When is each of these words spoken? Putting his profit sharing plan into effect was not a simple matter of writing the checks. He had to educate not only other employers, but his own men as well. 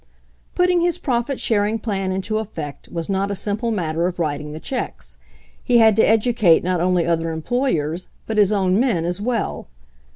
Putting 0.55 0.81
his 0.81 0.97
profit 0.97 1.39
sharing 1.39 1.77
plan 1.77 2.11
into 2.11 2.39
effect 2.39 2.87
was 2.89 3.07
not 3.07 3.29
a 3.29 3.35
simple 3.35 3.69
matter 3.69 4.07
of 4.07 4.17
writing 4.17 4.51
the 4.51 4.59
checks. 4.59 5.17
He 5.63 5.77
had 5.77 5.95
to 5.97 6.01
educate 6.01 6.63
not 6.63 6.81
only 6.81 7.05
other 7.05 7.29
employers, 7.31 8.07
but 8.25 8.39
his 8.39 8.51
own 8.51 8.79
men 8.79 9.05
as 9.05 9.21
well. 9.21 9.67